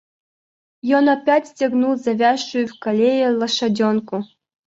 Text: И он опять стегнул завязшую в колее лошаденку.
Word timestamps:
И 0.81 0.95
он 0.95 1.09
опять 1.09 1.49
стегнул 1.49 1.95
завязшую 1.95 2.65
в 2.67 2.79
колее 2.79 3.29
лошаденку. 3.29 4.23